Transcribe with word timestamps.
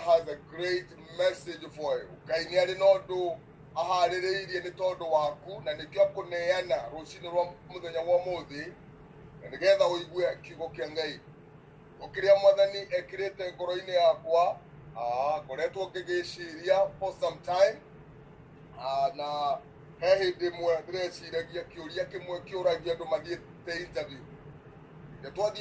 has 0.00 0.22
a 0.28 0.36
great 0.50 0.86
message 1.18 1.64
for 1.76 1.98
you. 1.98 2.08
Ngai 2.26 2.44
nä 2.44 2.62
arä 2.62 2.78
na 2.78 2.84
å 2.84 2.98
ndå 3.06 3.38
aharä 3.74 4.20
rä 4.20 4.42
irie 4.42 4.60
nä 4.60 4.70
tondå 4.70 5.10
waku 5.10 5.60
na 5.64 5.72
nä 5.72 5.84
kä 5.92 6.00
akå 6.06 6.28
neana 6.28 6.76
rå 6.92 7.00
cinä 7.04 7.28
muthenya 7.34 7.54
må 7.70 7.80
thenya 7.82 8.00
wa 8.00 8.18
må 8.18 8.44
thä 8.44 8.72
na 9.42 9.48
nä 9.50 9.56
getha 9.58 9.84
å 9.84 10.00
igue 10.02 10.36
kiugo 10.42 10.68
kä 10.68 10.90
ngai. 10.90 11.20
Å 12.00 12.06
kä 12.12 12.20
rä 12.20 12.30
a 12.36 12.40
mwathani 12.40 12.78
ekä 12.78 13.16
rä 13.16 13.36
te 13.36 13.52
Ah, 14.96 15.40
koretwo 15.46 15.82
yakwa 15.82 15.90
for 15.90 15.90
ngä 15.90 16.02
gä 16.02 16.22
ciria 16.24 16.86
na 19.14 19.58
he 20.00 20.06
hä 20.18 20.30
ndä 20.36 20.50
mwe 20.50 20.74
ndä 20.80 20.92
reciragia 20.92 21.62
kä 21.62 21.78
å 21.82 21.88
ria 21.88 22.04
kä 22.04 22.18
mwe 22.26 22.38
kä 22.38 22.54
å 22.58 22.62
ragia 22.64 22.94
andå 22.94 23.04
mathiä 23.04 23.38
te 23.64 23.72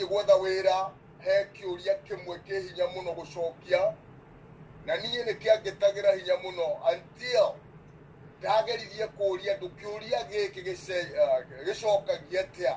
gwetha 0.08 0.34
wä 0.34 0.62
ra 0.64 0.92
he 1.26 1.44
kä 1.54 1.66
å 1.66 1.78
ria 1.78 1.94
kä 1.94 2.18
mwe 2.26 2.38
kä 2.38 2.60
hinya 2.60 2.86
må 2.86 3.04
no 3.04 3.12
gå 3.12 3.26
cokia 3.34 3.94
na 4.90 4.96
niĩ 4.98 5.22
nĩ 5.28 5.34
kĩangĩtagĩra 5.42 6.12
hinya 6.18 6.36
mũno 6.44 6.68
until 6.92 7.48
ndageririe 8.40 9.06
kũũria 9.18 9.52
andũ 9.56 9.68
kĩũria 9.80 10.20
gĩkĩ 10.32 10.62
gĩce- 10.68 11.12
ah, 11.24 11.42
gĩcokagia 11.66 12.42
atĩa. 12.46 12.74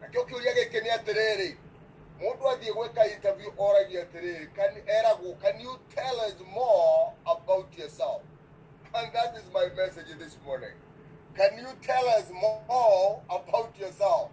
Nakĩo 0.00 0.22
kĩũria 0.28 0.52
gĩkĩ 0.58 0.78
nĩ 0.84 0.90
atĩrĩrĩ 0.98 1.50
mũndũ 2.20 2.44
athiĩ 2.52 2.70
gwĩka 2.76 3.02
interview 3.14 3.50
oragia 3.58 4.00
atĩrĩrĩ 4.04 4.44
"Can- 4.56 4.82
eragwo 4.98 5.30
can 5.42 5.60
you 5.60 5.72
tell 5.94 6.16
us 6.28 6.34
more 6.54 7.12
about 7.24 7.78
yourself? 7.78 8.22
And 8.94 9.12
that 9.12 9.36
is 9.36 9.44
my 9.54 9.66
message 9.76 10.10
this 10.18 10.36
morning. 10.44 10.74
Can 11.36 11.58
you 11.58 11.70
tell 11.86 12.08
us 12.18 12.30
more 12.30 13.22
about 13.28 13.78
yourself? 13.78 14.30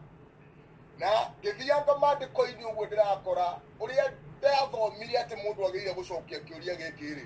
Na 0.97 1.11
ngĩthianga 1.43 1.93
mandĩko-inĩ 2.03 2.63
ũguo 2.71 2.85
ndĩrakora 2.87 3.59
ũrĩa 3.79 4.11
ndathomire 4.43 5.17
atä 5.19 5.35
må 5.35 5.49
ndå 5.53 5.63
agä 5.67 5.77
räira 5.79 5.93
gå 5.93 6.03
cokia 6.09 6.39
kä 6.39 6.53
å 6.55 6.59
ria 6.59 6.75
gä 6.75 6.89
kä 6.99 7.15
rä 7.17 7.25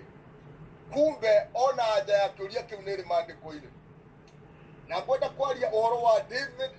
kumbe 0.94 1.48
ona 1.54 1.84
anja 1.94 2.16
ya 2.18 2.28
kä 2.28 2.44
å 2.44 2.48
ria 2.48 2.62
kä 2.62 2.76
u 2.78 2.82
nä 2.82 2.96
rä 3.00 3.06
mandä 3.06 3.34
kå-irä 3.44 3.70
na 4.88 5.02
ngwenda 5.02 5.30
kwaria 5.30 5.70
å 5.70 5.82
horo 5.82 6.02
wa 6.02 6.20
david 6.20 6.72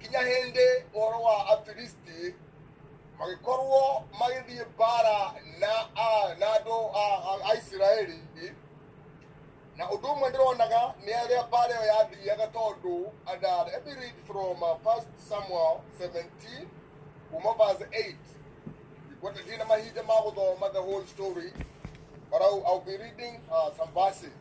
kinya 0.00 0.20
hä 0.20 0.44
ndä 0.50 0.84
å 0.94 1.00
horo 1.00 1.22
wa 1.22 1.48
afilisti 1.48 2.34
magä 4.18 4.42
thiä 4.46 4.64
mbara 4.74 5.32
na 5.60 5.72
na 6.38 6.46
andũ 6.56 6.90
a 7.44 7.54
isiraeli. 7.54 8.20
Na 9.76 9.84
ũndũ 9.84 10.06
ũmwe 10.12 10.28
ndĩronaga 10.30 10.82
nĩ 11.04 11.12
arĩa 11.22 11.46
mbara 11.46 11.74
ĩyo 11.74 11.86
yathiaga 11.86 12.46
tondũ 12.46 13.12
and 13.26 13.44
uh, 13.44 13.64
read 14.00 14.14
from 14.26 14.62
uh, 14.62 14.78
1 14.84 15.02
samuel 15.28 15.80
17 15.98 16.66
kuma 17.30 17.54
verse 17.58 17.86
8 17.92 18.16
gwata 19.20 19.42
ndina 19.42 19.64
mahinda 19.64 20.02
ma 20.02 20.14
gũthoma 20.22 20.72
the 20.72 20.82
whole 20.82 21.06
story 21.06 21.52
but 22.30 22.42
I'll, 22.42 22.64
I'll 22.66 22.84
be 22.84 22.96
reading 22.98 23.42
uh, 23.52 23.72
some 23.72 23.92
verses 23.94 24.32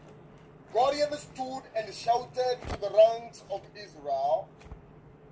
Goliath 0.74 1.20
stood 1.20 1.64
and 1.76 1.94
shouted 1.94 2.68
to 2.70 2.78
the 2.78 2.90
ranks 2.92 3.44
of 3.52 3.62
Israel, 3.76 4.50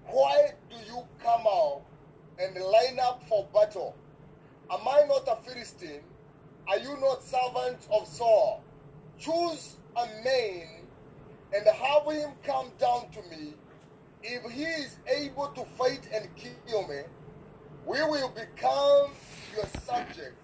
Why 0.04 0.52
do 0.70 0.78
you 0.78 1.08
come 1.20 1.44
out 1.48 1.86
and 2.40 2.56
line 2.56 3.00
up 3.02 3.24
for 3.30 3.50
battle? 3.54 3.98
Am 4.72 4.88
I 4.88 5.06
not 5.08 5.28
a 5.28 5.38
Philistine? 5.44 6.04
Are 6.68 6.80
you 6.80 6.98
not 7.00 7.24
servants 7.24 7.88
of 7.92 8.08
Saul? 8.08 8.64
Choose 9.18 9.78
a 9.98 10.06
man 10.24 10.88
and 11.54 11.68
have 11.68 12.12
him 12.14 12.32
come 12.44 12.72
down 12.80 13.12
to 13.12 13.24
me. 13.30 13.56
If 14.24 14.52
he 14.52 14.64
is 14.64 15.00
able 15.08 15.50
to 15.50 15.66
fight 15.66 16.08
and 16.14 16.30
kill 16.36 16.88
me, 16.88 17.02
we 17.86 18.02
will 18.04 18.30
become 18.30 19.12
your 19.56 19.66
subject. 19.84 20.36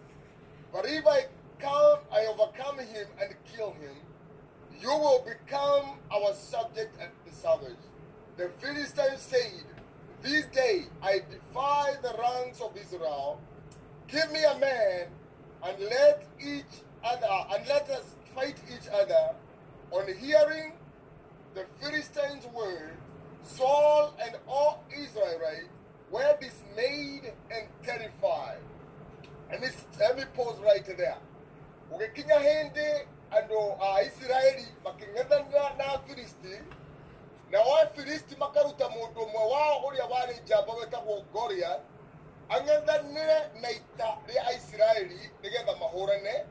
But 0.74 0.86
if 0.86 1.06
I 1.08 1.26
come, 1.60 2.00
I 2.12 2.26
overcome 2.26 2.80
him 2.80 3.08
and 3.22 3.34
kill 3.56 3.72
him, 3.72 3.96
you 4.80 4.90
will 4.90 5.26
become 5.26 5.98
our 6.12 6.34
subject 6.34 6.96
and 7.02 7.12
service. 7.34 7.78
The 8.38 8.50
Philistines 8.60 9.22
said, 9.22 9.64
This 10.22 10.46
day 10.48 10.86
I 11.02 11.22
defy 11.30 11.96
the 12.02 12.16
ranks 12.20 12.62
of 12.62 12.76
Israel. 12.78 13.42
Give 14.08 14.32
me 14.32 14.44
a 14.44 14.58
man 14.60 15.08
and 15.64 15.80
let 15.84 16.26
each 16.40 16.84
other 17.04 17.28
and 17.54 17.68
let 17.68 17.90
us 17.90 18.16
fight 18.36 18.58
each 18.70 18.88
other. 18.92 19.36
On 19.92 20.06
hearing 20.20 20.74
the 21.56 21.66
Philistines' 21.82 22.46
word, 22.54 22.92
Saul 23.44 24.14
and 24.24 24.36
all 24.48 24.84
Israelites 24.96 25.79
web 26.12 26.42
is 26.44 26.64
made 26.76 27.34
and 27.52 27.68
terrified. 27.84 28.62
Let 29.52 29.62
me, 29.62 29.68
let 30.00 30.18
me 30.18 30.24
pause 30.36 30.60
right 30.64 30.86
there. 30.98 31.18
Ugekinya 31.92 32.40
hende 32.40 33.08
ando 33.32 33.78
ah, 33.82 33.96
Aisiraeli 33.96 34.68
making'ethanira 34.84 35.78
na 35.78 35.86
Afilisti 35.94 36.62
na 37.52 37.60
Afilisti 37.82 38.36
makaruta 38.36 38.90
mundu 38.90 39.22
umwe 39.22 39.52
wao 39.54 39.86
uria 39.88 40.06
wari 40.06 40.36
njamba 40.44 40.74
wetagwo 40.74 41.22
Goliath 41.34 41.82
ang'ethanire 42.50 43.40
na 43.62 43.70
ita 43.72 44.18
ria 44.28 44.48
Aisiraeli 44.48 45.20
nigetha 45.44 45.76
mahurane 45.76 46.46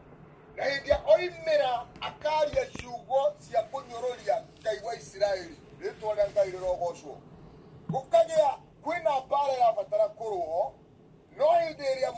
na 0.56 0.64
hindi 0.64 0.91
oimira 1.06 1.86
akaria 2.00 2.66
ciugo 2.66 3.32
cia 3.38 3.62
kunyororia 3.62 4.44
ngai 4.60 4.80
wa 4.84 4.94
Isiraeli 4.97 5.56
ritwa 5.80 6.14
ria 6.14 6.30
ngai 6.30 6.50
rirogocwo 6.50 7.18
gukagia 7.91 8.58
kwĩna 8.83 9.12
mbara 9.27 9.53
ĩrabatara 9.56 10.06
kũrũo 10.19 10.62
no 11.37 11.47
hĩndĩ 11.61 11.84
ĩrĩa 11.93 12.11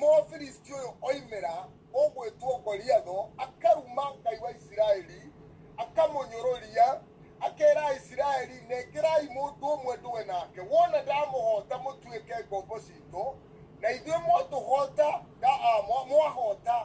mũfilisti 0.00 0.70
ũyũ 0.78 0.90
oimĩra 1.08 1.54
ũgwĩtwo 2.00 2.50
goliatho 2.64 3.18
akaruma 3.44 4.04
ngai 4.20 4.38
wa 4.42 4.50
isiraeli 4.56 5.20
akamũnyũrũria 5.82 6.86
akera 7.46 7.84
isiraeli 7.96 8.56
nengĩrai 8.68 9.24
mũndũ 9.34 9.66
ũmwe 9.74 9.92
ndũwe 10.00 10.22
nake 10.30 10.60
wona 10.72 10.98
ndamũhota 11.02 11.74
mũtuĩke 11.84 12.36
ngombo 12.46 12.76
citũ 12.86 13.24
na 13.80 13.88
ithuĩ 13.96 14.18
mwatũhota 14.26 15.08
ah, 15.42 15.82
mwahota 16.08 16.76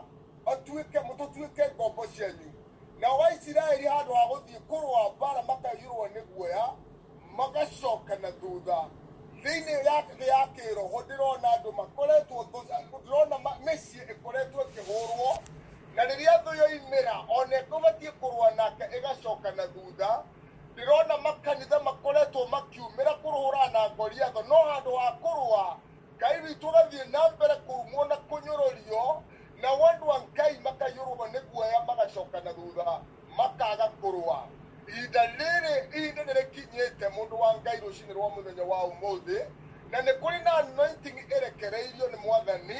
atuĩke 0.52 1.00
tũtuĩke 1.20 1.64
ngombo 1.76 2.04
cianyu. 2.08 2.50
Nao 3.00 3.18
waisiraeli 3.18 3.86
handũ 3.88 4.14
ha 4.14 4.24
gũthiĩ 4.30 4.60
kũrũa 4.70 5.16
mbara 5.16 5.42
makaiyũrwo 5.50 6.06
nĩ 6.14 6.22
guoya 6.32 6.66
magacoka 7.38 8.16
na 8.16 8.32
thutha 8.32 8.90
thĩinĩ 9.44 9.86
ya 9.86 10.02
thĩ 10.02 10.28
ya 10.28 10.42
kĩroho 10.56 10.98
ndĩrona 11.06 11.48
andũ 11.56 11.72
makoretwo 11.80 12.38
ndĩrona 13.04 13.38
mĩciĩ 13.66 14.02
ĩkoretwo 14.14 14.60
ĩkĩhũrwo 14.68 15.30
na 15.96 16.04
rĩrĩa 16.06 16.36
thũ 16.44 16.52
yoimĩra 16.60 17.16
ona 17.38 17.56
ĩkũbatiĩ 17.62 18.12
kũrũa 18.22 18.56
nake 18.56 18.84
ĩgacoka 18.98 19.52
na 19.56 19.68
thutha. 19.68 20.24
Ndĩrona 20.76 21.18
makanitha 21.18 21.80
makoretwo 21.80 22.46
makiumĩra 22.48 23.14
kũrũhũra 23.24 23.72
na 23.74 23.90
ngoriatho 23.96 24.42
no 24.44 24.56
handũ 24.70 24.92
wa 24.94 25.08
kũrũa 25.24 25.66
ngai 26.18 26.38
witũ 26.44 26.68
ũgathiĩ 26.70 27.12
na 27.12 27.30
mbere 27.30 27.56
kũrumwo 27.68 28.06
na 28.08 28.16
kũnyũrũrio 28.30 29.22
nao 29.62 29.76
wandũ 29.82 30.06
a 30.16 30.20
ngai 30.34 30.58
makaiyũrwo 30.66 31.26
nĩ 31.34 31.40
guoya 31.52 31.80
magacoka 31.88 32.40
na 32.42 32.54
thutha 32.54 33.02
makaga 33.38 33.88
kũrũa 34.02 34.40
ihinda 34.88 35.22
rĩrĩ 35.38 35.76
ihinda 35.98 36.24
nĩ 36.24 36.34
rĩkinyĩte 36.40 37.06
mũndũ 37.16 37.36
wa 37.44 37.52
ngai 37.62 37.78
rũcinĩ 37.84 38.14
rwa 38.14 38.28
mũthenya 38.36 38.64
wa 38.72 38.80
ũmũthĩ 38.92 39.40
na 39.92 39.98
nĩ 40.02 40.12
kũrĩ 40.22 40.44
na 40.44 40.52
anointing 40.62 41.18
ĩrekereirio 41.36 42.06
nĩ 42.12 42.18
mwathani 42.26 42.80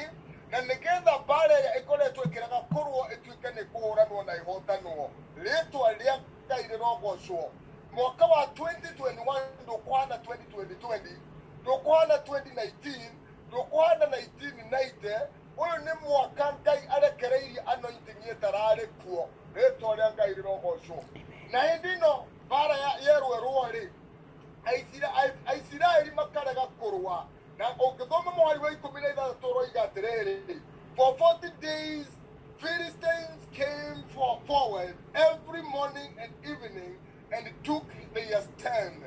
na 0.50 0.58
nĩgetha 0.60 1.14
mbara 1.24 1.54
ĩrĩa 1.60 1.72
ĩkoretwo 1.80 2.22
ĩkĩrega 2.26 2.60
kũrũo 2.72 3.02
ĩtuĩke 3.14 3.48
nĩ 3.56 3.62
kũhũranwo 3.72 4.24
na 4.26 4.32
ĩhotanwo. 4.40 5.10
Rĩtwa 5.36 5.88
rĩa 5.98 6.16
ngai 6.46 6.62
rĩrogocwo 6.70 7.40
mwaka 7.92 8.24
wa 8.26 8.42
2021 8.46 9.62
ndũkũhana 9.64 10.16
2020 10.16 11.20
ndũkũhana 11.62 12.16
2019 12.16 13.10
ndũkũhana 13.48 14.06
1990 14.06 15.28
ũyũ 15.56 15.76
nĩ 15.84 15.94
mwaka 16.02 16.52
ngai 16.62 16.80
arekereirie 16.96 17.60
anointing 17.60 18.20
ĩtararĩ 18.32 18.86
kuo 19.02 19.30
rĩtwa 19.54 19.90
rĩa 19.96 20.14
ngai 20.14 20.34
rĩrogocwo 20.34 20.98
na 21.54 21.60
hĩndĩ 21.68 21.90
ĩno 21.96 22.12
mbara 22.46 22.76
ya- 22.84 22.98
yerwo 23.06 23.30
ĩrũo-rĩ 23.38 23.84
Aisira- 24.70 25.14
aisiraeli 25.46 26.10
makarega 26.18 26.64
kũrũa. 26.80 27.18
Na 27.58 27.66
ũngĩthoma 27.86 28.30
mũhari 28.36 28.58
wa 28.64 28.70
ikũmi 28.72 29.00
na 29.02 29.08
ithathatũ 29.12 29.46
ũroiga 29.52 29.80
atĩrĩrĩ 29.86 30.60
for 30.96 31.10
40 31.18 31.50
days 31.60 32.06
philistines 32.60 33.40
came 33.58 33.98
for 34.14 34.32
forward 34.46 34.94
every 35.14 35.62
morning 35.62 36.10
and 36.22 36.32
evening 36.50 36.94
and 37.34 37.44
took 37.66 37.84
their 38.14 38.40
stand. 38.42 39.00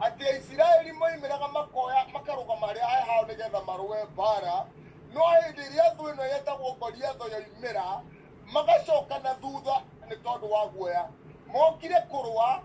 Atĩ 0.00 0.24
aisiraeli 0.32 0.92
moimĩraga 1.00 1.48
makoya 1.56 2.00
makarũgama 2.14 2.66
harĩa 2.68 2.86
he 2.94 3.00
hao 3.08 3.22
nĩgetha 3.24 3.60
marũe 3.68 4.04
mbara 4.12 4.66
no 5.14 5.22
magacoka 8.52 9.18
na 9.22 9.34
thutha 9.34 9.82
nĩ 10.08 10.16
tondũ 10.24 10.50
wa 10.50 10.66
guoya 10.66 11.08
mokire 11.54 12.00
kurwa 12.10 12.62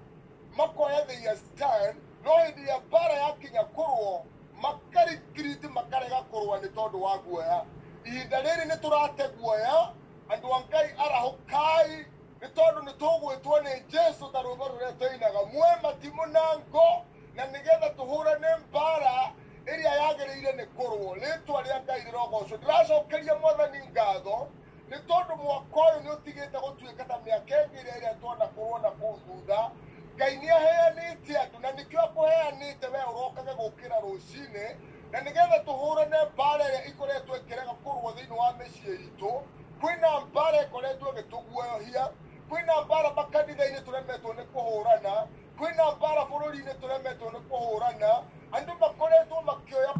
makoya 0.58 1.06
their 1.08 1.36
stand 1.38 1.96
no 2.24 2.32
hindi 2.46 2.68
ya 2.70 2.80
bara 2.92 3.14
yakinya 3.14 3.64
kurwo 3.64 4.26
makari 4.62 5.20
giriti 5.36 5.68
makarega 5.68 6.22
kurwa 6.32 6.60
ni 6.60 6.70
tondu 6.70 7.02
wa 7.04 7.18
guoya. 7.18 7.66
Ihinda 8.06 8.42
riri 8.42 8.66
ni 8.68 8.78
turate 8.82 9.28
guoya 9.38 9.94
andu 10.30 10.48
a 10.54 10.60
ngai 10.62 10.90
arahukai 10.98 12.06
ni 12.42 12.48
tondu 12.56 12.82
ni 12.82 12.94
tugwitwo 12.94 13.60
ni 13.62 13.70
jesu 13.90 14.32
ta 14.32 14.42
rwimbo 14.42 14.68
ruria 14.68 14.92
twainaga 14.92 15.44
mwe 15.54 15.68
matimu 15.84 16.26
na 16.26 16.40
ngo 16.58 17.06
na 17.36 17.46
nigetha 17.46 17.90
tuhurane 17.90 18.48
mbara 18.70 19.32
iria 19.74 19.92
yagereire 19.96 20.52
ni 20.52 20.66
kurwo 20.66 21.14
ritwa 21.14 21.62
ria 21.62 21.82
ngai 21.84 22.02
rirogocwo 22.04 22.58
ndiracokeria 22.58 23.36
mwathani 23.36 23.80
ngatho 23.92 24.48
nä 24.90 24.98
tondå 25.08 25.36
mwaka 25.36 25.80
å 25.80 25.86
yå 25.94 26.00
nä 26.04 26.10
å 26.14 26.18
tigä 26.26 26.46
te 26.52 26.58
gå 26.58 26.70
tuä 26.78 26.94
ka 26.98 27.04
kana 27.06 27.20
mä 27.24 27.36
aka 27.38 27.56
ä 27.56 27.68
ngä 27.70 27.82
rä 27.88 27.96
rä 28.02 28.08
a 28.12 28.14
twanakorwo 28.22 28.78
na 28.82 28.90
kå 28.90 29.10
thutha. 29.26 29.72
Ngai 30.16 30.36
nä 30.42 30.50
aheanä 30.58 31.18
te 31.26 31.34
andå 31.34 31.60
na 31.62 31.70
nä 31.72 31.84
kä 31.90 31.98
o 32.00 32.06
akå 32.08 32.24
heanä 32.30 32.80
te 32.80 32.88
we 32.88 33.00
å 33.00 33.14
rokage 33.14 33.52
gå 33.52 33.70
kä 33.80 33.90
ra 33.90 33.98
rå 34.00 34.14
cinä 34.30 34.66
na 35.12 35.20
nä 35.20 35.32
getha 35.34 35.58
tå 35.66 35.74
hå 35.82 35.96
rane 35.98 36.18
mbara 36.34 36.64
ä 36.66 36.70
rä 36.72 36.78
a 36.78 36.86
ikoretwo 36.90 37.36
ä 37.36 37.40
kä 37.40 37.56
rega 37.60 37.76
kå 37.86 37.90
rwo 38.02 38.12
thä 38.12 38.22
inä 38.26 38.34
wa 38.38 38.52
mä 38.52 38.66
ciä 38.66 38.94
itå 39.10 39.42
kwä 39.82 40.00
na 40.02 40.20
mbara 40.20 40.58
ä 40.62 40.70
koretwo 40.70 41.12
gä 41.12 41.22
tå 41.32 41.38
ĩkoretwo 41.38 42.14
kwä 42.50 42.66
na 42.66 42.82
mbara 42.82 43.10
makanitha-inä 43.10 43.80
tå 43.86 43.92
remetwo 43.92 44.34
nä 44.34 44.44
kå 44.54 44.60
hå 44.68 44.84
rana 44.84 45.28
kwä 45.60 45.76
na 45.76 45.92
mbara 45.92 46.22
bå 46.22 46.36
rå 46.42 46.50
ri-inä 46.52 46.74
tå 46.82 46.88
remetwo 46.88 47.30
nä 47.30 47.40
kå 47.50 47.58
hå 47.66 47.80
rana 47.80 48.24
andå 48.52 48.80
makoretwo 48.80 49.38
makä 49.42 49.76
oya 49.78 49.94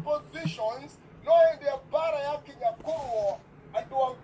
no 1.24 1.32
hĩndĩ 1.32 1.66
ya 1.66 1.76
mbara 1.76 2.18
yakinya 2.20 2.70
kũrũo 2.70 3.38
andũ 3.74 4.16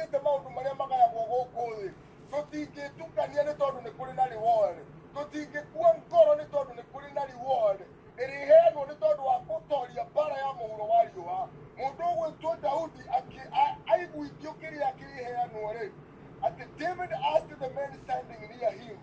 igai 0.00 0.08
rĩkĩrĩte 0.08 0.18
maũndũ 0.24 0.50
marĩa 0.56 0.74
magayagwo 0.78 1.22
gũkũ 1.30 1.64
thĩ 1.80 1.90
tũtingĩtukania 2.30 3.42
nĩ 3.46 3.54
tondũ 3.60 3.80
nĩ 3.84 3.90
kũrĩ 3.98 4.14
na 4.14 4.24
reward. 4.26 4.76
Tũtingĩkua 5.14 5.90
ngoro 6.08 6.34
nĩ 6.34 6.44
tondũ 6.52 6.72
nĩ 6.74 6.82
kũrĩ 6.92 7.14
na 7.14 7.24
reward. 7.26 7.80
Ĩrĩheanwo 8.18 8.82
nĩ 8.88 8.94
tondũ 9.02 9.22
wa 9.26 9.36
gũtoria 9.48 10.04
mbara 10.10 10.36
ya 10.38 10.52
mũhuro 10.58 10.84
wa 10.88 11.04
riũa. 11.04 11.48
Mũndũ 11.78 12.04
ũgwĩtwo 12.14 12.60
daudi 12.62 13.02
akĩ- 13.18 13.50
a- 13.52 13.76
aiguithio 13.92 14.50
kĩrĩa 14.60 14.90
kĩrĩheanwo 14.98 15.72
rĩ 15.76 15.90
atĩ 16.42 16.64
david 16.78 17.12
asked 17.12 17.58
the 17.60 17.68
men 17.70 17.92
standing 18.04 18.40
near 18.50 18.72
him 18.72 18.98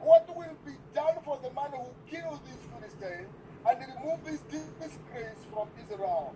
what 0.00 0.28
will 0.36 0.56
be 0.64 0.72
done 0.94 1.20
for 1.24 1.36
the 1.42 1.50
man 1.50 1.70
who 1.72 1.86
kills 2.06 2.40
these 2.46 2.62
philistines 2.72 3.28
and 3.66 3.78
remove 3.80 4.24
this 4.24 4.40
disgrace 4.80 5.44
from 5.52 5.68
israel? 5.82 6.34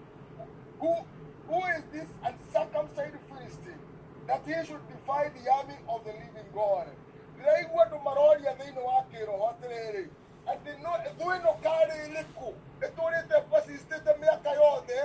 Who, 0.80 0.92
who 1.48 1.58
is 1.76 1.82
this 1.92 2.08
uncircumcised 2.22 3.18
Philistine 3.28 3.80
that 4.26 4.42
he 4.46 4.54
should 4.66 4.80
defy 4.88 5.28
the 5.28 5.50
army 5.52 5.76
of 5.88 6.04
the 6.04 6.12
living 6.12 6.50
God? 6.54 6.86
ndĩraigua 7.38 7.82
andũ 7.84 7.98
maroria 8.04 8.52
thĩinĩ 8.58 8.82
wa 8.84 9.02
kĩroho 9.12 9.44
atĩrĩrĩ 9.52 10.04
atĩ 10.46 10.72
no 10.82 10.90
thũ 11.18 11.26
ĩno 11.36 11.52
karĩ 11.62 11.96
ĩrĩkũ? 12.06 12.48
Ĩtũrĩte 12.80 13.36
persistĩte 13.50 14.12
mĩaka 14.20 14.50
yothe 14.54 15.00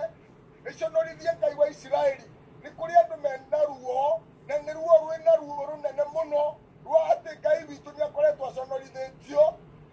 ĩconorithie 0.66 1.38
ngai 1.40 1.56
wa 1.56 1.68
isiraeli. 1.70 2.24
Nĩ 2.64 2.70
kũrĩ 2.78 2.94
andũ 3.02 3.18
mena 3.24 3.60
ruo 3.66 4.22
na 4.48 4.56
nĩ 4.58 4.74
ruo 4.74 4.96
rwĩna 5.04 5.34
ruo 5.42 5.66
rũnene 5.70 6.04
mũno 6.14 6.56
rwa 6.86 7.00
atĩ 7.14 7.40
ngai 7.40 7.64
witũ 7.70 7.90
nĩ 7.96 8.02
akoretwo 8.06 8.46
aconorithĩtio 8.50 9.44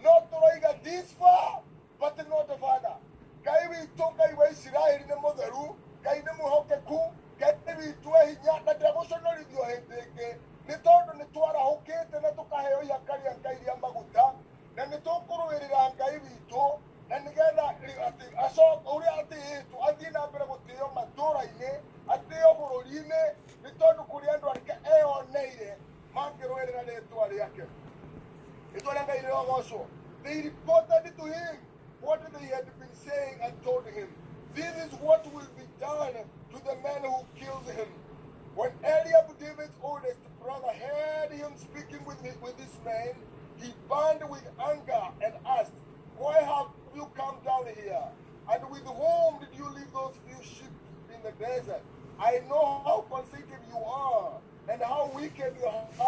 no 0.03 0.11
tũroiga 0.31 0.83
this 0.83 1.13
far 1.19 1.63
dit 55.27 55.33
que 55.35 56.06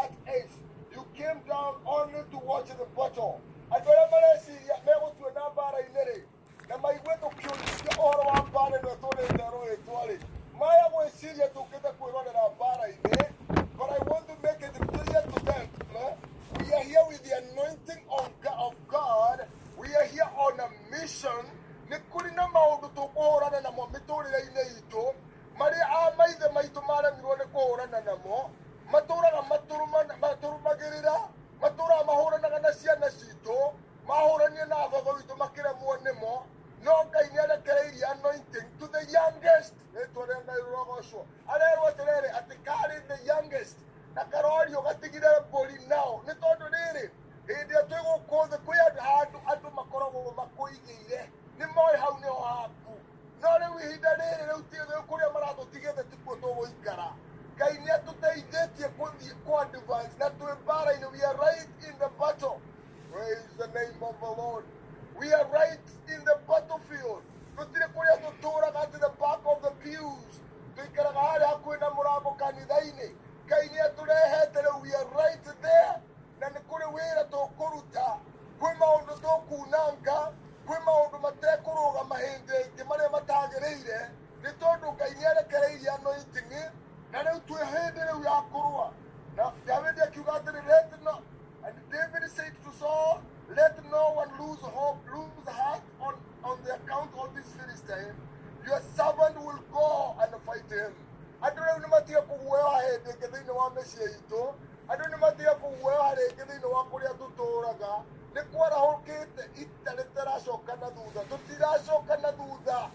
wa 103.68 103.74
mä 103.74 103.80
ciä 103.84 104.04
itå 104.16 104.54
andå 104.88 105.04
nä 105.08 105.16
matige 105.18 105.50
kåguoyoha 105.60 106.14
rä 106.14 106.24
ngä 106.32 106.44
thä 106.44 106.54
inä 106.58 106.66
wa 106.66 106.82
kå 106.90 106.98
rä 106.98 107.06
a 107.10 107.12
tå 107.12 107.26
tå 107.38 107.62
raga 107.62 108.04
nä 108.34 108.42
kwarahå 108.52 108.94
kä 109.06 109.26
te 109.36 109.50
ita 109.62 109.90
rä 109.92 110.04
taracoka 110.14 110.76
na 110.76 110.90
thutha. 110.90 111.20
Tå 111.22 111.38
tiracoka 111.46 112.16
na 112.16 112.32
thutha. 112.32 112.90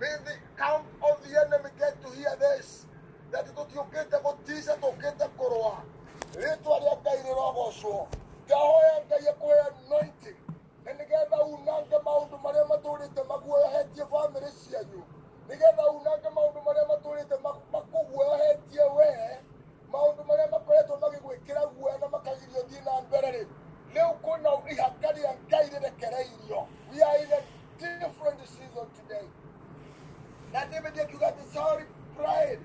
May 0.00 0.18
the 0.24 0.38
camp 0.56 0.86
of 1.02 1.20
the 1.22 1.28
enemy 1.40 1.70
tå 3.56 3.64
tiå 3.64 3.84
te 4.10 4.16
gå 4.16 4.36
tica 4.46 4.74
tå 4.74 4.90
kä 5.00 5.12
te 5.18 5.24
kå 5.38 5.46
rå 5.52 5.72
a 5.72 5.82
rĩtwa 6.34 6.78
rĩa 6.80 6.96
ngai 7.00 7.22
rĩrogocwo 7.22 8.06
ngahoya 8.46 9.04
ngai 9.06 9.28
akwä 9.28 9.54
anointing 9.66 10.36
na 10.84 10.92
nä 10.92 11.04
getha 11.08 11.42
unange 11.44 11.96
maũndũ 11.96 12.36
marĩa 12.44 12.64
matũrĩte 12.70 13.24
maguoyohetie 13.28 14.04
bamĩrĩ 14.04 14.50
cianyu. 14.70 15.02
Nä 15.48 15.54
getha 15.56 15.86
unange 15.90 16.28
maũndũ 16.28 16.60
marĩa 16.66 16.86
matũrĩte 16.90 17.36
makũguoyohetie 17.72 18.84
wee 18.96 19.49
maũndũ 19.92 20.22
marĩa 20.28 20.50
makoretwo 20.50 20.94
magĩgwĩkĩra 21.02 21.62
guoya 21.74 21.98
na 21.98 22.06
thiĩ 22.06 22.80
na 22.84 22.92
rĩ 23.34 23.46
ngai 25.48 25.66
rĩrekereirio. 25.72 26.60
We 26.90 27.02
are 27.02 27.18
in 27.18 27.32
a 27.32 27.40
different 27.78 28.40
season 28.48 28.86
today. 28.96 29.26
Na 30.52 30.64
David 30.70 30.94
akiuga 30.98 31.26
atĩ 31.30 31.44
sorry 31.54 31.84
pride. 32.16 32.60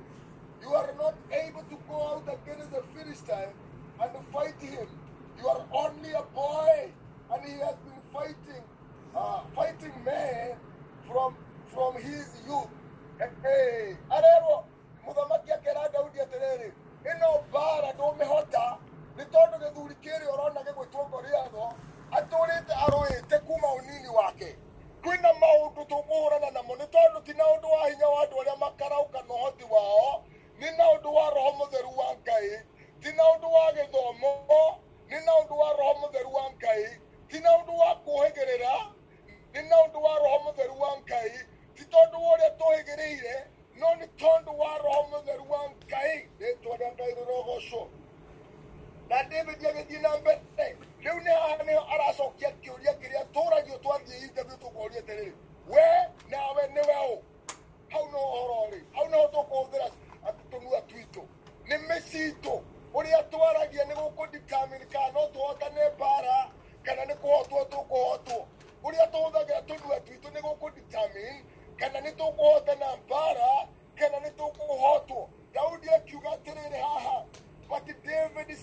You 0.62 0.74
are 0.76 0.94
not 0.98 1.16
able 1.32 1.64
to 1.64 1.78
go 1.88 1.98
out 2.10 2.28
against 2.28 2.72
the 2.72 2.82
Philistine 2.94 3.54
and 4.02 4.12
fight 4.32 4.62
him. 4.62 4.88
You 5.40 5.48
are 5.50 5.66
only 5.74 6.12
a 6.12 6.24
boy 6.34 6.94
and 7.32 7.46
he 7.46 7.54
has 7.66 7.76
been 7.86 8.02
fighting 8.14 8.64
uh, 9.16 9.40
fighting 9.56 9.94
men 10.04 10.58
from 11.08 11.36
from 11.74 11.94
his 11.96 12.28
youth 12.48 12.70
hey, 13.20 13.96
arerwo 14.10 14.56
mũthamaki 15.06 15.52
akera 15.52 15.90
daudi 15.94 16.20
atĩrĩrĩ 16.26 16.70
ĩno 17.12 17.30
mbara 17.48 17.90
ndũmĩhota 17.94 18.66
nĩ 19.18 19.24
tondũ 19.34 19.58
gĩthuri 19.64 19.96
kĩrĩa 20.04 20.30
ũrona 20.34 20.62
gĩgwĩtwo 20.68 21.02
goriatho 21.12 21.66
atũrĩte 22.18 22.74
arũĩte 22.86 23.38
kuma 23.48 23.68
ũnini 23.78 24.10
wake 24.18 24.50
kwĩna 25.04 25.30
maũndũ 25.42 25.82
tũkũhũrana 25.92 26.50
namo 26.56 26.74
nĩ 26.80 26.86
tondũ 26.96 27.20
ti 27.26 27.34
na 27.34 27.44
ũndũ 27.54 27.68
wa 27.76 27.90
hinya 27.90 28.08
wa 28.14 28.20
andũ 28.24 28.36
arĩa 28.42 28.58
makarauka 28.64 29.20
na 29.28 29.34
ũhoti 29.38 29.66
wao 29.74 30.26
nĩ 30.60 30.78
na 30.78 30.84
ũndũ 30.94 31.10
wa 31.18 31.26
roho 31.36 31.52
mũtheru 31.60 31.92
wa 32.00 32.08
ngai 32.22 32.50
ti 33.02 33.10
na 33.18 33.24
ũndũ 33.34 33.48
wa 33.56 33.66
gĩthomo 33.76 34.32
nĩ 35.10 35.18
na 35.26 35.32
ũndũ 35.42 35.56
wa 35.62 35.70
roho 35.78 35.94
mũtheru 36.02 36.32
wa 36.38 36.46
ngai 36.58 36.84
ti 37.30 37.38
na 37.44 37.50
ũndũ 37.60 37.74
wa 37.82 37.90
kũhĩgĩrĩra 38.06 38.76
nĩ 39.54 39.62
na 39.70 39.76
ũndũ 39.86 40.00
wa 40.06 40.14
roho 40.24 40.38
mũtheru 40.46 40.76
wa 40.82 40.92
ngai 41.02 41.30
ti 41.76 41.84
tondũ 41.92 42.18
wa 42.26 42.32
ũrĩa 42.38 42.50
tũhĩgĩrĩire 42.60 43.36
no 43.80 43.88
nĩ 44.00 44.08
tondũ 44.22 44.52
wa 44.62 44.72
roho 44.84 45.02
mũtheru 45.12 45.46
wa 45.52 45.62
ngai 45.88 46.14
rĩtwa 46.40 46.74
rĩa 46.80 46.92
ngai 46.96 47.12
rĩrogocwo 47.18 47.82
na 49.10 49.18
david 49.32 49.60
agĩthiĩ 49.70 50.00
na 50.02 50.12
mbere 50.22 50.68
rĩu 51.04 51.18
nĩ 51.26 51.32
haha 51.40 51.64
nĩho 51.68 51.84
aracokia 51.94 52.50
kĩũria 52.64 52.94
kĩrĩa 53.02 53.24
tũragio 53.34 53.78
twathiĩ 53.84 54.18
interview 54.28 54.58
tũkoria 54.64 55.02
atĩrĩrĩ 55.02 55.34
we 55.72 55.86
nawe 56.32 56.64
nĩwe 56.76 56.96
ũ 57.14 57.18
hau 57.92 58.06
no 58.12 58.18
ũhoro 58.28 58.60
rĩ 58.74 58.80
hau 58.96 59.06
nĩho 59.12 59.26
tũkũhũthĩra 59.34 59.88
tũnua 60.52 60.80
twitũ 60.90 61.22
nĩ 61.68 61.76
twaragia 62.42 63.86
no 63.86 64.10
mbara 65.96 66.52
kana 66.86 67.16
kana 72.46 72.98
mbara 72.98 73.68
kana 73.96 74.30
daudi 75.54 75.90
akiuga 75.90 76.38
haha 76.82 77.26
But 77.68 77.88
David 77.88 78.58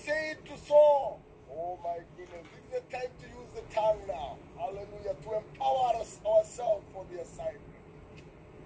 to 0.46 0.56
Saul, 0.58 1.20
Oh 1.50 1.78
my 1.82 1.98
goodness, 2.16 2.46
this 2.54 2.64
is 2.64 2.70
the 2.70 2.96
time 2.96 3.10
to 3.20 3.26
use 3.26 3.50
the 3.54 3.74
tongue 3.74 4.00
now. 4.06 4.36
Hallelujah. 4.56 5.14
To 5.24 5.36
empower 5.36 5.96
us 6.00 6.20
ourselves 6.24 6.84
for 6.94 7.04
the 7.12 7.20
assignment. 7.20 7.60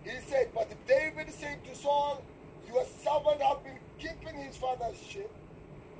He 0.05 0.11
said, 0.29 0.51
But 0.55 0.69
David 0.87 1.33
said 1.33 1.65
to 1.65 1.75
Saul, 1.75 2.23
Your 2.69 2.85
servant 3.03 3.41
have 3.41 3.65
been 3.65 3.79
keeping 3.99 4.37
his 4.37 4.57
father's 4.57 4.97
sheep. 4.97 5.31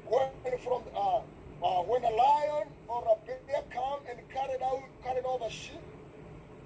When 0.07 0.29
from 0.63 0.83
uh, 0.95 1.19
uh, 1.65 1.83
when 1.83 2.05
a 2.05 2.11
lion 2.11 2.69
or 2.89 3.03
a 3.03 3.27
bear 3.27 3.63
come 3.73 4.01
and 4.09 4.19
carried 4.31 4.63
out 4.63 4.83
carried 5.03 5.25
a 5.25 5.51
sheep 5.51 5.83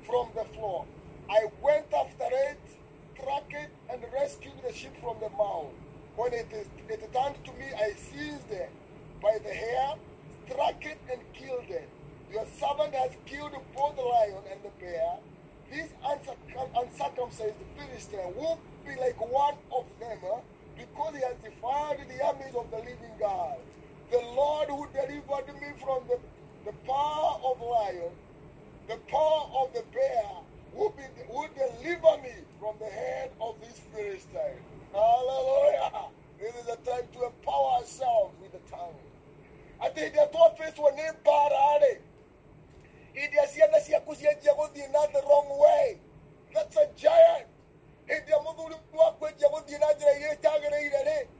from 0.06 0.28
the 0.34 0.44
floor, 0.56 0.84
I 1.30 1.46
went 1.62 1.86
after 1.92 2.28
it, 2.30 2.60
track 3.16 3.48
it, 3.50 3.70
and 3.90 4.02
rescued 4.12 4.54
the 4.66 4.72
sheep 4.72 4.92
from 5.00 5.16
the 5.20 5.30
mouth. 5.30 5.72
When 6.16 6.32
it 6.34 6.48
is 6.52 6.66
it 6.88 7.12
turned 7.12 7.44
to 7.44 7.52
me, 7.52 7.66
I 7.74 7.92
seized 7.94 8.50
it 8.50 8.70
by 9.22 9.38
the 9.42 9.54
hair, 9.54 9.94
struck 10.46 10.84
it, 10.84 10.98
and 11.10 11.20
killed 11.32 11.70
it. 11.70 11.88
Your 12.30 12.44
servant 12.58 12.94
has 12.94 13.12
killed 13.24 13.52
both 13.74 13.96
the 13.96 14.02
lion 14.02 14.42
and 14.50 14.60
the 14.62 14.70
bear. 14.78 15.18
This 15.70 15.88
uncircum- 16.04 16.70
uncircumcised 16.76 17.54
Philistine 17.76 18.34
will 18.36 18.58
be 18.84 18.96
like 19.00 19.18
one 19.32 19.54
of 19.72 19.86
them, 20.00 20.18
huh? 20.22 20.40
because 20.80 21.14
he 21.14 21.22
has 21.22 21.36
defied 21.44 22.00
the 22.08 22.24
armies 22.24 22.54
of 22.56 22.70
the 22.70 22.79
living 22.90 23.16
God. 23.18 23.58
The 24.10 24.18
Lord 24.18 24.68
who 24.68 24.86
delivered 24.92 25.46
me 25.60 25.68
from 25.82 26.02
the, 26.08 26.18
the 26.64 26.72
power 26.86 27.38
of 27.44 27.60
lion, 27.60 28.12
the 28.88 28.96
power 29.06 29.42
of 29.62 29.72
the 29.72 29.84
bear, 29.94 30.24
will, 30.74 30.90
be, 30.90 31.02
deliver 31.54 32.22
me 32.22 32.34
from 32.58 32.74
the 32.80 32.90
hand 32.90 33.30
of 33.40 33.54
this 33.60 33.80
Philistine. 33.94 34.62
Hallelujah. 34.92 36.10
This 36.40 36.54
is 36.56 36.66
a 36.68 36.76
time 36.76 37.06
to 37.12 37.26
empower 37.26 37.78
ourselves 37.78 38.34
with 38.42 38.52
the 38.52 38.62
tongue. 38.70 38.98
Atĩ 39.80 40.00
hĩndĩ 40.04 40.12
ĩrĩa 40.12 40.26
twabĩcwo 40.32 40.90
nĩ 40.96 41.04
mbara-rĩ, 41.20 41.94
hĩndĩ 43.14 43.36
ĩrĩa 43.36 43.46
ciana 43.54 43.80
ciaku 43.80 44.14
cianjia 44.14 44.52
gũthiĩ 44.52 44.92
na 44.92 45.06
the 45.06 45.22
wrong 45.26 45.48
way, 45.58 45.98
that's 46.52 46.76
a 46.76 46.86
giant. 46.96 47.46
Hĩndĩ 48.08 48.28
ĩrĩa 48.28 48.42
mũthuri 48.44 48.74
waku 48.92 49.26
anjia 49.26 49.48
gũthiĩ 49.48 49.78
na 49.80 49.86
njĩra 49.86 50.10
reaching 50.20 51.39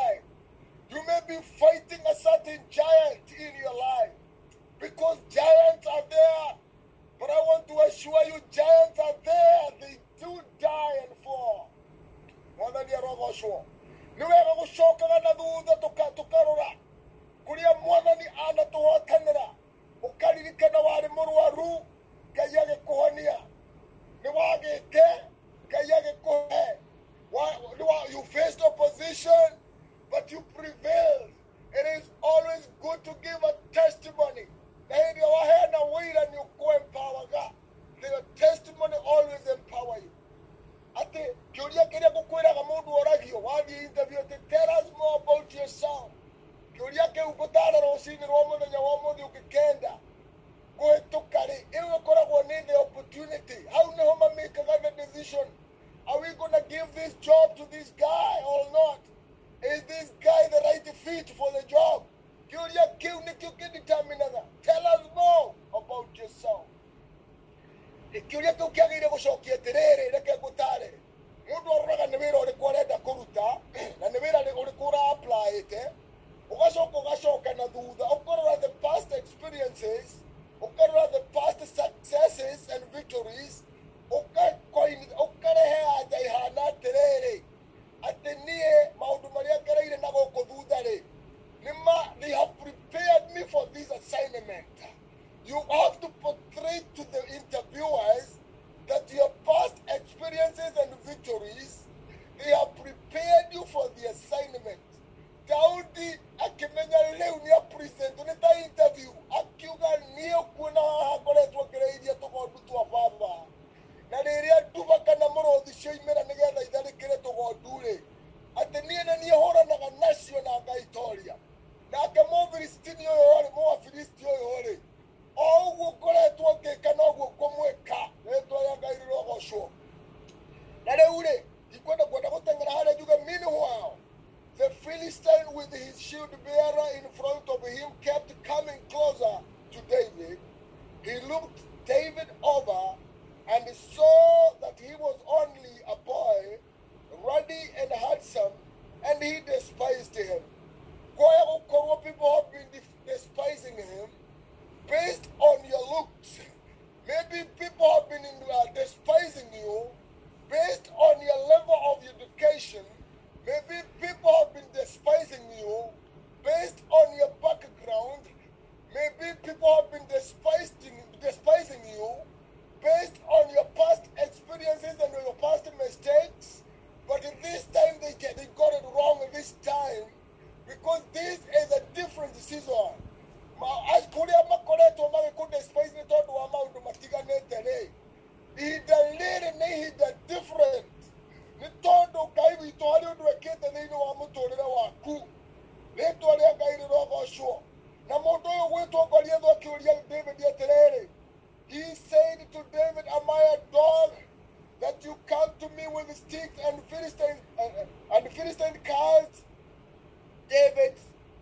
David, 210.51 210.99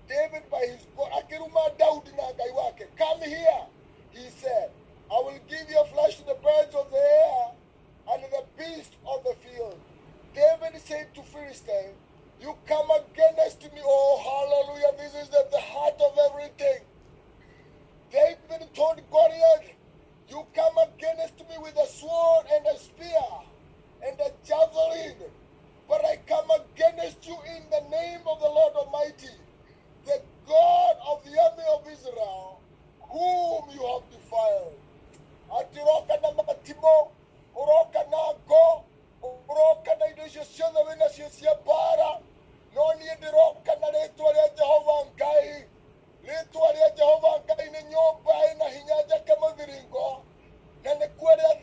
David 0.09 0.43
by 0.51 0.61
his 0.69 0.87
God, 0.97 1.09
Akeruma 1.17 1.77
Daudi 1.79 2.13
Nagaiwake, 2.13 2.87
come 2.97 3.21
here. 3.23 3.65
He 4.11 4.29
said, 4.29 4.71
I 5.11 5.15
will 5.25 5.39
give 5.49 5.69
your 5.69 5.85
flesh 5.87 6.17
to 6.19 6.25
the 6.25 6.37
birds 6.43 6.75
of 6.75 6.91
the 6.91 6.97
air 6.97 7.45
and 8.13 8.23
the 8.31 8.45
beasts 8.59 8.97
of 9.07 9.25
the 9.25 9.35
field. 9.41 9.79
David 10.35 10.81
said 10.81 11.15
to 11.15 11.23
Philistine, 11.23 11.95
you 12.41 12.55
come 12.67 12.87
against 12.91 13.63
me. 13.73 13.81
Oh, 13.83 14.17
hallelujah. 14.23 14.93
This 14.99 15.15
is 15.23 15.29
the, 15.29 15.45
the 15.51 15.61
heart 15.61 15.95
of 16.01 16.17
everything. 16.31 16.85
David 18.11 18.73
told 18.75 19.01
Goliath, 19.11 19.73
you 20.29 20.43
come 20.55 20.75
against 20.95 21.39
me 21.41 21.57
with 21.61 21.75
a 21.77 21.87
sword 21.87 22.47
and 22.55 22.65
a 22.67 22.79
spear 22.79 23.27
and 24.07 24.19
a 24.21 24.31
javelin. 24.47 25.17
But 25.89 26.05
I 26.05 26.17
come 26.27 26.51
against 26.51 27.27
you 27.27 27.35
in 27.57 27.63
the 27.71 27.81
name 27.89 28.21
of 28.27 28.39
the 28.39 28.47
Lord 28.47 28.73
Almighty, 28.75 29.33
the 30.05 30.21
God 30.47 30.95
of 31.09 31.23
the 31.25 31.33
army 31.41 31.63
of 31.73 31.81
Israel, 31.91 32.61
whom 33.01 33.71
you 33.73 33.81
have 33.87 34.05
defiled. 34.11 34.77
Atiroka 35.51 36.21
na 36.21 36.31
matimo, 36.43 37.09
uroka 37.55 38.05
na 38.11 38.33
go, 38.47 38.85
uroka 39.23 39.95
na 39.99 40.07
iniciação 40.11 40.71
da 40.73 40.83
vinacia 40.85 41.29
cia 41.31 41.55
para, 41.55 42.21
no 42.75 42.93
nie 42.93 43.15
ndiroka 43.15 43.75
na 43.81 43.89
ritwa 43.89 44.31
ria 44.33 44.49
Jehova 44.55 45.07
Ngai, 45.17 45.65
ritwa 46.23 46.71
ria 46.73 46.89
Jehova 46.91 47.41
Ngai 47.47 47.69
ni 47.71 47.83
nyumba 47.89 48.51
ina 48.51 48.65
hinya 48.69 49.01
njake 49.05 49.33
muthiringo, 49.41 50.23
na 50.83 50.93
nikuo 50.95 51.35
ria 51.35 51.55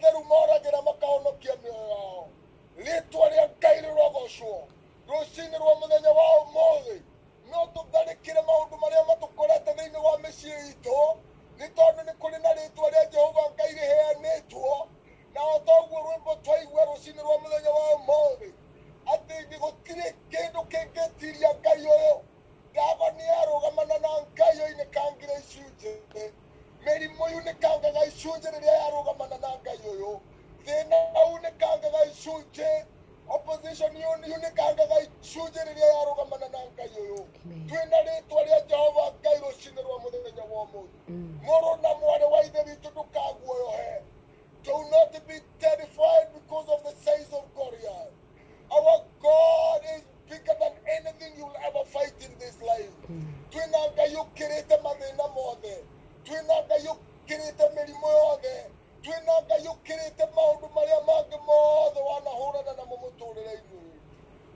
ngai 54.16 54.24
ukirite 54.24 54.76
mathina 54.82 55.28
mothe 55.28 55.84
twina 56.24 56.54
ngai 56.66 56.88
ukirite 56.88 57.64
mirimo 57.74 58.08
yothe. 58.10 58.70
Twina 59.02 59.34
ngai 59.42 59.68
ukirite 59.68 60.24
maundu 60.34 60.68
maria 60.74 61.00
mangi 61.06 61.36
mothe 61.46 62.00
wanahurana 62.00 62.72
namo 62.76 62.96
muturire-ini 62.96 64.00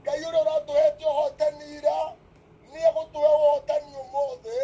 ngai 0.02 0.24
uria 0.24 0.40
uratuhete 0.42 1.04
uhotani 1.06 1.64
ira 1.76 2.16
ni 2.72 2.78
egutuhe 2.88 3.28
uhotani 3.28 3.96
umuthi 4.02 4.58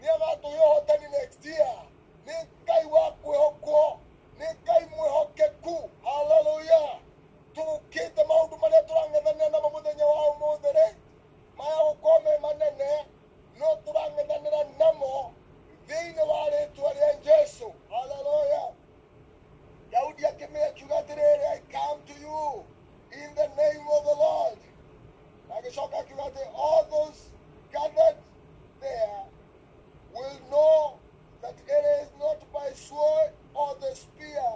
ni 0.00 0.06
egatuhe 0.14 0.58
uhotani 0.58 1.08
next 1.08 1.44
year. 1.44 1.86
Ni 2.26 2.32
ngai 2.64 2.86
wa 2.86 3.12
kwihokwo 3.12 4.00
ni 4.38 4.46
ngai 4.62 4.86
mwihokeku 4.86 5.90
haleluya 6.04 6.98
turukite 7.54 8.24
maundu 8.24 8.56
maria 8.56 8.82
turang'ethania 8.82 9.48
namo 9.48 9.70
muthenya 9.70 10.06
wa 10.06 10.30
umuthi 10.30 10.68
ri 10.76 10.88
maya 11.56 11.84
gukorwo 11.84 12.20
me 12.24 12.38
manene. 12.38 13.11
n'okubangadanira 13.58 14.60
namo 14.78 15.34
thĩinĩ 15.88 16.22
wa 16.30 16.40
rĩtwa 16.50 16.88
rĩa 16.98 17.12
jesu 17.26 17.72
haleluya 17.90 18.64
daudi 19.90 20.22
akĩmĩra 20.30 20.72
kiuga 20.74 20.96
atĩrĩrĩ 21.00 21.46
i 21.56 21.60
come 21.72 22.02
to 22.06 22.14
you 22.24 22.64
in 23.12 23.34
the 23.34 23.48
name 23.48 23.84
of 23.96 24.04
the 24.04 24.14
lord 24.24 24.58
agĩcoka 25.56 25.98
akiuga 25.98 26.22
atĩ 26.22 26.44
all 26.54 26.84
those 26.90 27.20
gathered 27.72 28.16
there 28.80 29.24
will 30.14 30.38
know 30.50 30.98
that 31.42 31.54
it 31.60 31.84
is 32.02 32.08
not 32.18 32.38
by 32.52 32.68
sword 32.74 33.30
or 33.54 33.74
the 33.80 33.94
spear 33.94 34.50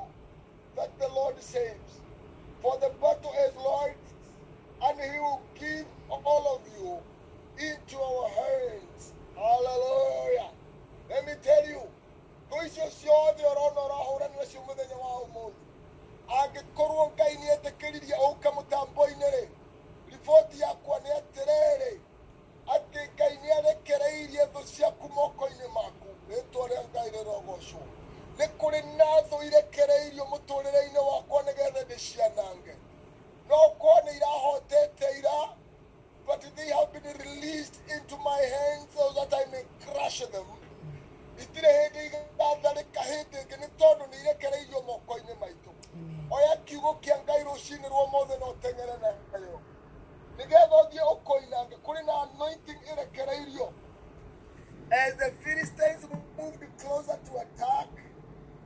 As 54.97 55.15
the 55.17 55.31
Philistines 55.45 56.07
moved 56.39 56.65
closer 56.79 57.19
to 57.27 57.33
attack, 57.37 57.89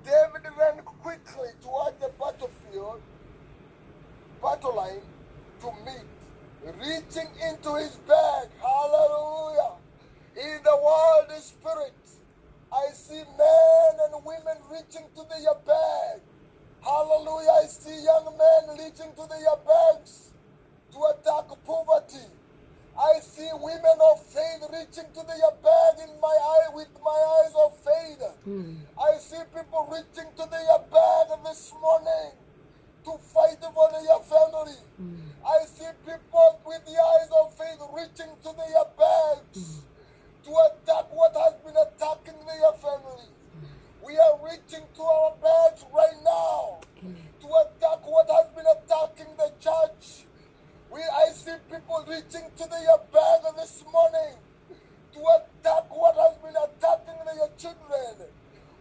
David 0.04 0.48
ran 0.56 0.78
quickly 0.84 1.48
toward 1.60 1.98
the 2.00 2.12
battlefield, 2.20 3.00
battle 4.40 4.76
line 4.76 5.02
to 5.60 5.72
meet, 5.84 6.06
reaching 6.78 7.28
into 7.50 7.74
his 7.74 7.96
what 48.10 48.26
has 48.28 48.50
been 48.50 48.66
attacking 48.66 49.30
the 49.38 49.52
church. 49.62 50.26
We, 50.90 50.98
I 50.98 51.30
see 51.30 51.54
people 51.70 52.04
reaching 52.08 52.50
to 52.58 52.64
the 52.66 53.00
bag 53.12 53.42
this 53.56 53.84
morning 53.86 54.34
to 55.14 55.20
attack 55.38 55.86
what 55.94 56.16
has 56.18 56.36
been 56.42 56.58
attacking 56.58 57.22
the 57.22 57.48
children. 57.56 58.26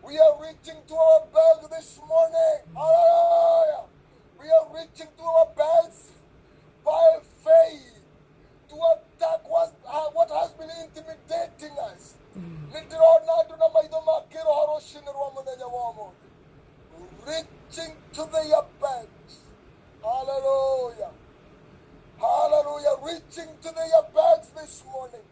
We 0.01 0.17
are 0.17 0.41
reaching 0.41 0.81
to 0.87 0.95
our 0.95 1.21
bag 1.29 1.69
this 1.69 1.99
morning. 2.07 2.57
Hallelujah. 2.73 3.85
We 4.41 4.45
are 4.49 4.67
reaching 4.73 5.13
to 5.15 5.23
our 5.23 5.47
bags 5.55 6.09
by 6.83 7.19
faith 7.45 8.01
to 8.69 8.75
attack 8.75 9.47
what, 9.47 9.77
uh, 9.85 10.09
what 10.13 10.29
has 10.31 10.51
been 10.53 10.69
intimidating 10.81 11.77
us. 11.93 12.15
Reaching 17.27 17.95
to 18.13 18.21
the 18.21 18.65
bag. 18.81 19.08
Hallelujah. 20.03 21.11
Hallelujah. 22.19 22.95
Reaching 23.03 23.49
to 23.61 23.69
the 23.69 24.05
backs 24.15 24.49
this 24.49 24.83
morning 24.91 25.25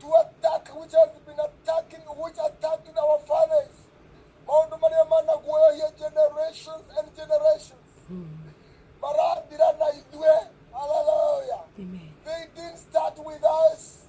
to 0.00 0.06
attack 0.06 0.68
which 0.74 0.92
has 0.92 1.10
been 1.26 1.38
attacking, 1.38 2.00
which 2.16 2.34
attacking 2.34 2.96
our 2.98 3.18
fathers. 3.26 3.76
Mount 4.46 4.70
Maria 4.70 5.04
Managuea 5.06 5.74
here 5.76 5.92
generations 5.98 6.84
and 6.98 7.14
generations. 7.14 7.90
Hmm. 8.08 8.24
Hallelujah. 10.72 11.62
Amen. 11.78 12.10
They 12.24 12.44
didn't 12.56 12.78
start 12.78 13.14
with 13.24 13.44
us. 13.44 13.99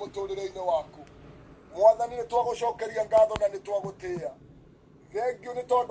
Mũtũrĩre-inĩ 0.00 0.62
waku. 0.66 1.00
Mwathani 1.74 2.16
ngatho 3.06 3.34
na 3.40 3.48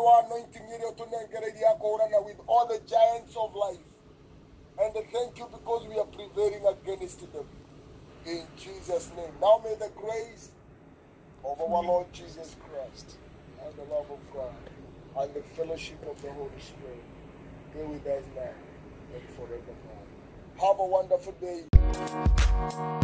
wa 0.04 0.20
anointing 0.26 0.64
with 2.26 2.40
all 2.48 2.68
the 2.68 2.80
giants 2.80 3.36
of 3.38 3.56
life. 3.56 3.86
And 4.78 4.94
thank 5.12 5.38
you 5.38 5.48
because 5.52 5.88
we 5.88 6.00
are 6.00 6.06
prevailing 6.06 6.66
against 6.66 7.20
them. 7.32 7.46
In 8.26 8.44
Jesus' 8.58 9.12
name. 9.16 9.34
Now 9.42 9.62
may 9.64 9.76
the 9.76 9.92
grace 9.96 10.50
of 11.44 11.60
our 11.62 11.84
Lord 11.84 12.12
Jesus 12.12 12.56
Christ 12.60 13.18
and 13.66 13.76
the 13.76 13.84
love 13.94 14.10
of 14.10 14.20
God 14.34 14.56
and 15.18 15.34
the 15.34 15.42
fellowship 15.56 16.02
of 16.10 16.22
the 16.22 16.32
Holy 16.32 16.60
Spirit 16.60 17.04
be 17.74 17.84
with 17.84 18.06
us 18.08 18.24
now 18.36 18.50
and 19.14 19.24
forevermore. 19.36 20.04
Have 20.60 20.80
a 20.80 20.86
wonderful 20.86 21.34
day. 21.34 22.43
We'll 22.64 23.04